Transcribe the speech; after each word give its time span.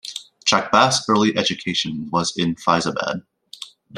Chakbast's 0.47 1.07
early 1.09 1.37
education 1.37 2.09
was 2.11 2.35
in 2.35 2.55
Faizabad. 2.55 3.21